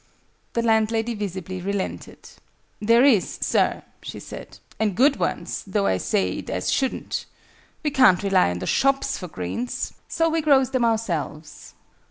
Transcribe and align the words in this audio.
The 0.53 0.63
landlady 0.63 1.13
visibly 1.13 1.61
relented. 1.61 2.27
"There 2.81 3.03
is, 3.05 3.37
sir," 3.41 3.83
she 4.01 4.19
said: 4.19 4.57
"and 4.79 4.95
good 4.95 5.17
ones, 5.17 5.63
though 5.67 5.85
I 5.85 5.97
say 5.97 6.39
it 6.39 6.49
as 6.49 6.71
shouldn't. 6.71 7.27
We 7.83 7.91
can't 7.91 8.23
rely 8.23 8.49
on 8.49 8.57
the 8.57 8.65
shops 8.65 9.19
for 9.19 9.27
greens. 9.27 9.93
So 10.07 10.27
we 10.27 10.41
grows 10.41 10.71
them 10.71 10.85
ourselves." 10.85 11.75